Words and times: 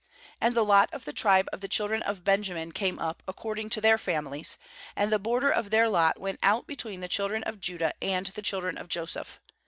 uAnd 0.41 0.55
the 0.55 0.65
lot 0.65 0.91
of 0.91 1.05
the 1.05 1.13
tribe 1.13 1.47
of 1.53 1.61
the 1.61 1.67
children 1.67 2.01
of 2.01 2.23
Benjamin 2.23 2.71
^ 2.71 2.73
came 2.73 2.97
up 2.97 3.21
ac 3.27 3.35
cording 3.35 3.69
to 3.69 3.79
their 3.79 3.99
families; 3.99 4.57
and 4.95 5.11
the 5.11 5.19
border 5.19 5.51
of 5.51 5.69
their 5.69 5.87
lot 5.89 6.19
went 6.19 6.39
out 6.41 6.65
between 6.65 7.01
the 7.01 7.07
children 7.07 7.43
of 7.43 7.59
Judah 7.59 7.93
and 8.01 8.25
the 8.25 8.41
chil 8.41 8.61
dren 8.61 8.79
of 8.79 8.87
Joseph. 8.87 9.39